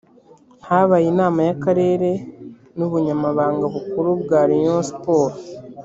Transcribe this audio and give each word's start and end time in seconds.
habaye 0.67 1.05
inama 1.13 1.39
y 1.47 1.51
akarere 1.55 2.11
n 2.77 2.79
ubunyamabanga 2.85 3.63
bukuru 3.73 4.09
bwa 4.21 4.41
rayon 4.49 4.81
siporo 4.89 5.35